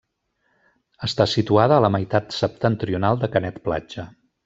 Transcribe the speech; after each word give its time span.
Està 1.09 1.27
situada 1.35 1.77
a 1.77 1.85
la 1.87 1.91
meitat 1.99 2.35
septentrional 2.41 3.25
de 3.25 3.31
Canet 3.37 3.65
Platja. 3.69 4.13